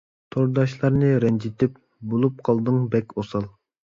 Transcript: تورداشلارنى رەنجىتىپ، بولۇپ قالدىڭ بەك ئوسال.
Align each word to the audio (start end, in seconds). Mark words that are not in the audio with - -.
تورداشلارنى 0.35 1.09
رەنجىتىپ، 1.25 1.77
بولۇپ 2.13 2.41
قالدىڭ 2.49 2.79
بەك 2.97 3.17
ئوسال. 3.23 3.49